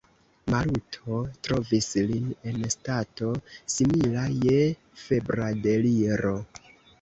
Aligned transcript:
Maluto 0.51 1.17
trovis 1.47 1.89
lin 2.11 2.31
en 2.53 2.57
stato, 2.75 3.29
simila 3.75 4.25
je 4.47 4.57
febra 5.03 5.53
deliro. 5.69 6.35